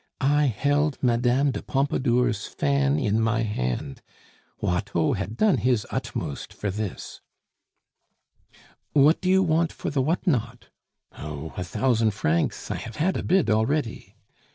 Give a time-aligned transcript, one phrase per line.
[0.19, 1.51] I held Mme.
[1.51, 4.01] de Pompadour's fan in my hand!
[4.59, 7.21] Watteau had done his utmost for this.
[8.93, 10.69] 'What do you want for the what not?'
[11.19, 11.53] 'Oh!
[11.55, 14.15] a thousand francs; I have had a bid already.